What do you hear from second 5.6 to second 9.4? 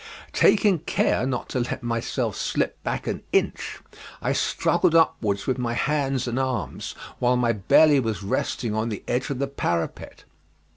hands and arms, while my belly was resting on the edge of